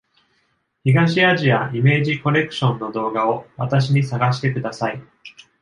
[0.83, 5.03] 東アジア・イメージ・コレクションの動画を私に探してください。